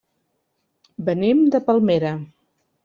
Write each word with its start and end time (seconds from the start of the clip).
Venim 1.11 1.45
de 1.57 1.63
Palmera. 1.69 2.17